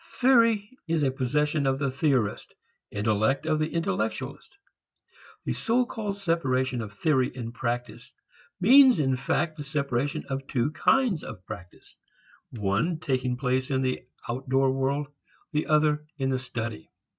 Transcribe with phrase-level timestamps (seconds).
[0.19, 2.55] Theory is a possession of the theorist,
[2.89, 4.57] intellect of the intellectualist.
[5.45, 8.11] The so called separation of theory and practice
[8.59, 11.97] means in fact the separation of two kinds of practice,
[12.49, 15.05] one taking place in the outdoor world,
[15.51, 16.89] the other in the study.